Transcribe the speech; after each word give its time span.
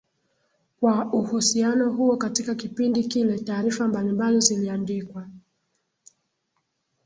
kwa 0.79 1.13
uhusiano 1.13 1.89
huo 1.91 2.17
Katika 2.17 2.55
kipindi 2.55 3.03
kile 3.03 3.39
taarifa 3.39 3.87
mbalimbali 3.87 4.39
ziliandikwa 4.39 5.27